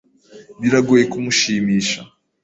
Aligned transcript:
Biragoye 0.61 1.03
kumushimisha. 1.11 1.99